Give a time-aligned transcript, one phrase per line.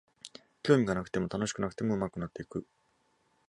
[0.63, 2.65] 興味がなくても楽しくなくても上手くなっていく